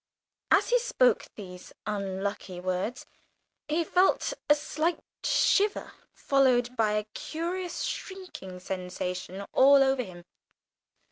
As 0.49 0.69
he 0.69 0.79
spoke 0.79 1.27
these 1.35 1.73
unlucky 1.85 2.59
words, 2.59 3.05
he 3.67 3.83
felt 3.83 4.33
a 4.49 4.55
slight 4.55 4.97
shiver, 5.23 5.93
followed 6.11 6.75
by 6.75 6.93
a 6.93 7.05
curious 7.13 7.83
shrinking 7.83 8.59
sensation 8.61 9.45
all 9.53 9.83
over 9.83 10.01
him. 10.01 10.25